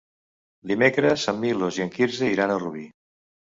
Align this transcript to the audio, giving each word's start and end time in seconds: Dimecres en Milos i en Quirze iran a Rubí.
Dimecres 0.71 1.27
en 1.33 1.37
Milos 1.45 1.79
i 1.81 1.85
en 1.87 1.93
Quirze 1.99 2.33
iran 2.39 2.57
a 2.57 2.59
Rubí. 2.67 2.89